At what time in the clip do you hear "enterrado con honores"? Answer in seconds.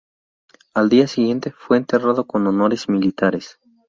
1.77-2.89